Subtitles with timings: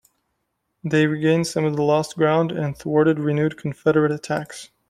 [0.83, 4.71] They regained some of the lost ground and thwarted renewed Confederate attacks.